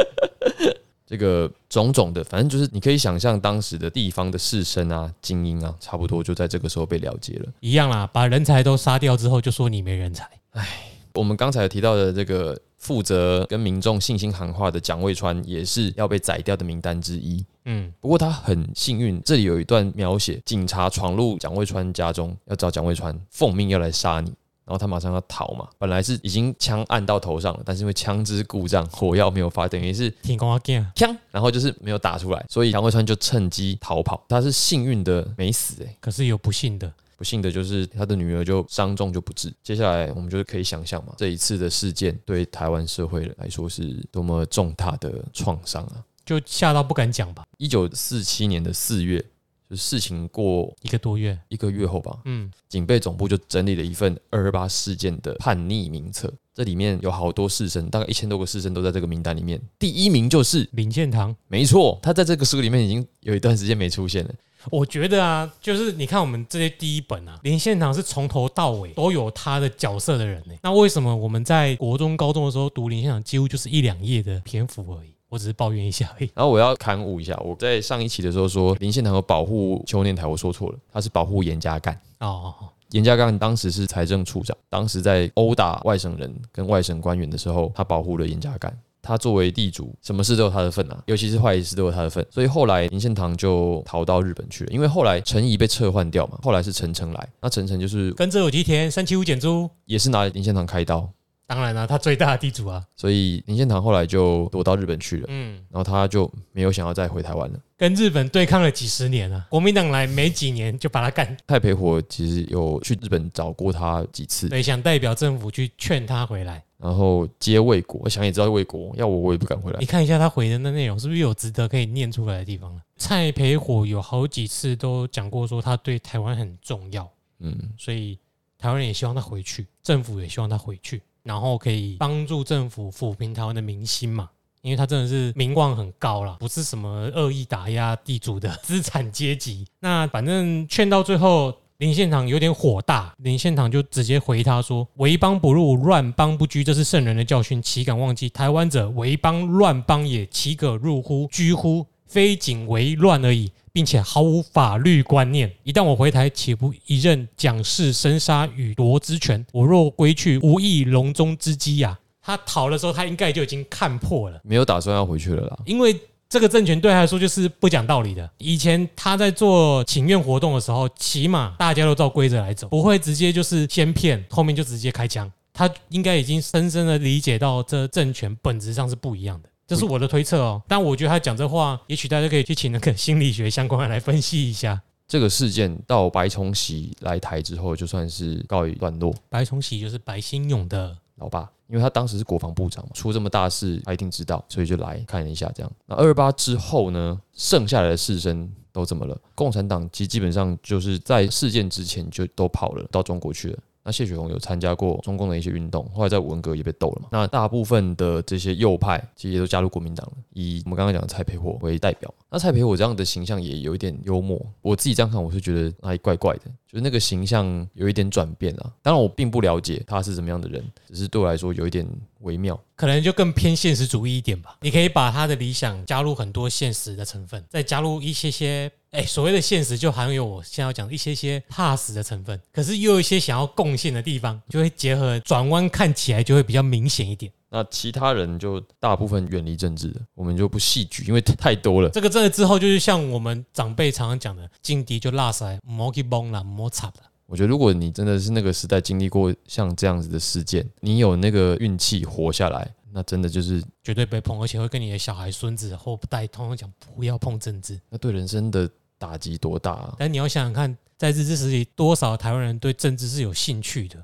[1.09, 7.47] 这个种种的，反正就是你可以想象当时的地方的士绅啊、精英啊，差不多就在这个时候被了结了。
[7.61, 10.29] 一样啦，把人才都杀掉之后，就说你没人才。
[10.51, 10.91] 唉。
[11.15, 17.43] 我们刚才提到的这个负责跟民众信心喊话的蒋渭川，也是要被宰掉的名单之一。
[17.65, 24.29] 嗯，不过他很幸运，这里有一段描写：警察闯入蒋渭川家中，要找蒋渭川，奉命要来杀你，
[24.67, 25.67] 然后他马上要逃嘛。
[25.79, 30.61] 本来是已经枪按到头上了，但是因为枪支故障，火药没有发，等于是挺光啊
[30.95, 34.23] 枪，然后就是没有打出来，所以蒋渭川就趁机逃跑。
[34.29, 36.93] 他是幸运的没死，哎，可是有不幸的。
[37.17, 39.53] 不幸的就是他的女儿就伤重就不治。
[39.63, 46.05] 接下来我们就是可以想象嘛，这一次的事件对台湾社会来说是多么重大的创伤啊！
[46.25, 47.45] 就吓到不敢讲吧。
[47.59, 49.23] 一九四七年的四月，
[49.69, 52.19] 就事情过一个多月，一个月后吧。
[52.25, 59.61] 嗯，警备总部就整理了一份二二八事件的叛逆名册，这里面有好多士绅，大概一千多个士绅都在这个名单里面。
[59.79, 64.35] 第一名就是林献堂，没错，他在这个书里面已经有一段时间没出现了。
[64.71, 70.55] 我觉得啊，就是你看我们这些第一本啊，林献堂是从头到尾都有他的角色的人呢。
[70.63, 75.11] 那为什么我们在国中、高中的时候读林献堂，几乎就是一两页的篇幅而已？
[75.29, 76.31] 我只是抱怨一下而已。
[76.37, 81.95] 然后我要刊物一下，我在上一期的时候说林献堂有保护邱念台，我说错了，他是保护严家淦。
[82.21, 82.55] 哦，
[82.91, 88.71] 严家淦当时是财政处长，当时在殴打外省人跟外省官员的时候，他保护了严家淦。
[89.05, 92.27] 他作为地主，什么事都有他的份啊，尤其是坏事都有他的份。
[92.31, 101.09] 所以后来林献堂就逃到日本去了，因为后来陈仪被撤换掉嘛，后来是陈诚来，那陈诚就是跟着有吉田三七五减租，也是拿林献堂开刀。
[101.47, 105.27] 当然了，他最大的地主啊，所以林献堂后来就躲到日本去了。
[105.29, 107.59] 嗯，然后他就没有想要再回台湾了。
[107.77, 111.37] 跟日本对抗了几十年啊，国民党来没几年就把他干。
[111.47, 118.01] 蔡培火其实有去日本找过他几次，对，想代表政府去劝他回来，然后接魏国。
[118.05, 119.79] 我想也知道魏国，要我我也不敢回来。
[119.81, 122.81] 你看一下他回的那内容，是不是有值得可以念出来的地方了？
[122.97, 127.07] 蔡培火有好几次都讲过说他对台湾很重要，
[127.41, 128.19] 嗯，所以。
[128.57, 134.31] 台湾人也希望他回去，政府也希望他回去，然后可以帮助政府抚平台湾的民心嘛。
[134.63, 139.67] 因为他真的是名望很高啦，不是什么恶意打压地主的资产阶级。
[139.81, 148.31] 那反正劝到最后，林献堂有点火大，林献堂就直接回他说：“为邦不入，乱邦不居，这是圣人的教训，岂敢忘记？
[148.31, 151.29] 台湾者为邦，乱邦也，岂可入乎？
[151.31, 151.87] 居乎？
[152.07, 155.53] 非仅为乱而已，并且毫无法律观念。
[155.63, 159.45] 一旦我回台，岂不一任蒋氏生杀予夺之权？
[159.53, 165.59] 我若归去，无意笼中之机呀。”他逃的时候，他应该就已经看破了，没有打算要回去了啦。
[165.67, 165.95] 因为
[166.27, 168.31] 这个政权对他来说就是不讲道理的。
[168.39, 175.31] 以前他在做请愿活动的时候，起码大家都照规则来走，不会直接就是先骗，后面就直接开枪。
[175.53, 180.63] 他应该已经深深的理解到这政权本质上是不一样的，这是我的推测哦。
[180.67, 184.81] 但我觉得他讲这话，也许大家可以去请那个心理学相关的来分析一下。
[185.07, 189.15] 这个事件到白崇禧来台之后，就算是告一段落。
[189.29, 191.51] 白崇禧就是白新勇的老爸。
[191.67, 195.73] 因为他当时是国防部长嘛，出这么大事，他一定知道，所以就来看一下这样。
[195.87, 199.19] 那二二八之后呢，剩下来的士绅都怎么了？
[199.35, 203.59] 共产党其实基本上就是在事件之前就都跑了，到中国去了。
[203.85, 207.09] 那谢雪红有参加过中共的一些运动，后来在文革也被斗了嘛。
[207.13, 212.13] 那大部分的这些右派其实也都加入国民党了，以我们刚刚讲的蔡培火为代表。
[212.31, 218.73] 那蔡培火这样的形象也有一点幽默，我自己这样看，我是觉得哪里怪怪的，就是那个形象有一点转变啊。
[218.83, 221.87] 当然我并不了解他是怎么样的人，只是对我来说有一点
[222.21, 222.59] 微妙。
[222.77, 224.57] 可能就更偏现实主义一点吧。
[224.63, 237.31] 你可以把他的理想加入很多现实的成分，再加入一些些，哎，所谓的现实就含有我现在要讲一些些怕死的成分，可是又有一些想要贡献的地方，就会结合转弯，看起来就会比较明显一点。
[237.51, 241.91] 那其他人就大部分远离政治的，我们就不细举，因为太多了。
[241.91, 246.95] 这个真的之后就是像我们长辈常常讲的，劲敌就拉塞，莫去崩了，莫插了。
[247.27, 257.81] 我觉得，如果你真的是那个时代经历过像这样子的事件，你有那个运气活下来，那真的就是绝对被碰，而且会跟你的小孩、孙子后代通通讲不要碰政治。
[257.89, 258.69] 那对人生的
[259.05, 259.97] 打击多大啊！
[259.99, 264.03] 但你要想想看，在日治时期，多少台湾人对政治是有兴趣的，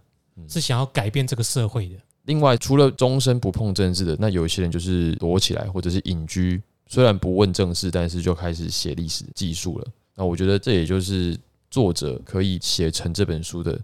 [0.49, 1.97] 是想要改变这个社会的。
[2.25, 9.87] 另外，除了终身不碰政治的，那有一些人就是躲起来，或者是隐居，虽然不问政事，但是就开始写历史记述了。
[10.15, 11.39] 那我觉得这也就是。
[11.71, 13.81] 作者可以写成这本书的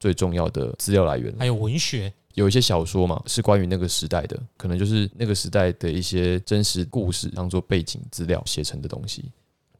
[0.00, 9.30] 最重要的资料来源，还有文学，有一些小说嘛，是关于那个时代的，可能就是那个时代的一些真实故事当做背景资料写成的东西，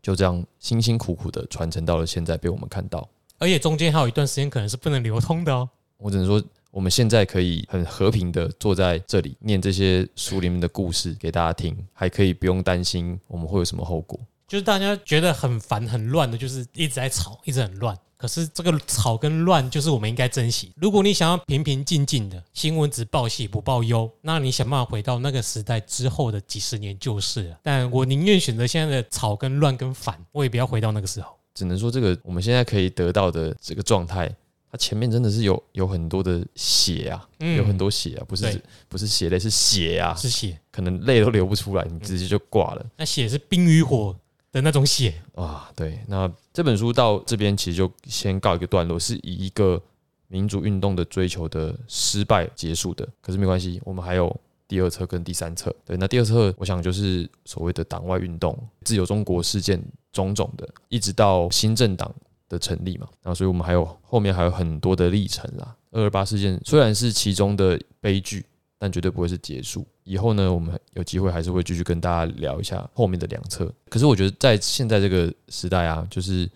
[0.02, 5.68] 就这样辛辛苦苦的传承到了现在被我们看到，而且中间还有一段时间可能是不能流通的哦。
[5.96, 14.18] 我只能说，我们现在可以很和平的坐在这里念这些书里面的故事给大家听，还可以不用担心我们会有什么后果。
[14.46, 17.98] 就是大家觉得很烦很乱的，就是一直在吵，一直很乱。
[18.18, 20.72] 可是这个吵跟乱，就是我们应该珍惜。
[20.74, 27.58] 如果你想要平平静静的，新闻只报喜不报忧，那你想办法回到那个时代之后的几十年就是了。
[27.62, 31.32] 但我宁愿选择现在的吵跟乱跟烦，我也不要回到那个时候。
[31.54, 34.28] 只能说，这个我们现在可以得到的这个状态，
[34.68, 42.84] 它前面真的是有有很多的血啊，有很多血啊，不是不是血泪，是血啊，是血，可能泪都流不出来，你直接就挂了。
[42.96, 44.16] 那血是冰与火。
[44.58, 49.80] 的那种血啊，对，那这本书到这边其实就先告一个段落，是以一个
[50.26, 53.06] 民主运动的追求的失败结束的。
[53.20, 54.34] 可是没关系，我们还有
[54.66, 55.72] 第二册跟第三册。
[55.84, 59.80] 对，那第二册我想就是所谓的党外运动、自由中国事件
[60.12, 62.12] 种种的，一直到新政党
[62.48, 63.06] 的成立嘛。
[63.22, 65.76] 然后，所以我们还有后面还有很多的历程啦。
[65.92, 68.44] 二二八事件虽然是其中的悲剧。
[68.78, 69.86] 但绝对不会是结束。
[70.04, 73.72] 以后呢，我们有机会还是会继续跟大家聊一下后面的两侧。
[73.88, 76.48] 可是我觉得在现在这个时代啊，就是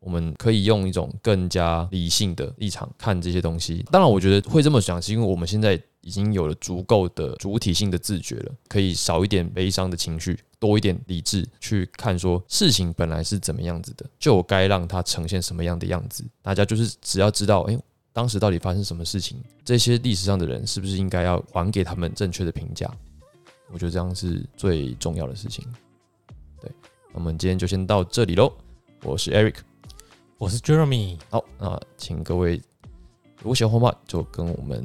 [0.00, 3.84] 我们可以用一种更加理性的立场看这些东西。
[3.90, 16.24] 当然，我觉得会这么想，是因为我们现在已经有了足够的主体性的自觉了，可以少一点悲伤的情绪，多一点理智去看说事情本来是怎么样子的，就该让它呈现什么样的样子。
[16.42, 17.78] 大家就是只要知道，哎。
[18.16, 19.36] 当时到底发生什么事情？
[19.62, 22.90] 这些历史上的人是不是应该要还给他们正确的评价？
[23.70, 25.62] 我觉得这样是最重要的事情。
[26.58, 26.72] 对，
[27.12, 28.50] 我们今天就先到这里喽。
[29.02, 29.56] 我是 Eric，
[30.38, 31.18] 我是 Jeremy。
[31.28, 32.54] 好，那请各位
[33.42, 34.82] 如果喜欢的话，就跟我们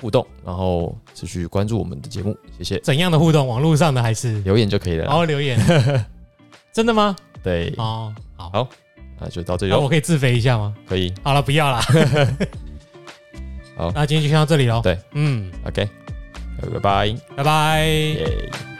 [0.00, 2.36] 互动，然后持续关注我们的节目。
[2.58, 2.80] 谢谢。
[2.80, 3.46] 怎样的互动？
[3.46, 5.04] 网络上的还是留言就可以了？
[5.04, 5.56] 然后留言，
[6.74, 7.14] 真的吗？
[7.40, 7.72] 对。
[7.76, 8.50] 哦，好。
[8.50, 8.68] 好。
[9.20, 9.72] 那就到这里。
[9.72, 10.74] 那我可以自肥一下吗？
[10.88, 11.12] 可以。
[11.22, 11.80] 好了，不要了。
[13.76, 14.80] 好，那今天就先到这里喽。
[14.82, 15.88] 对，嗯，OK，
[16.60, 18.77] 拜拜，拜拜。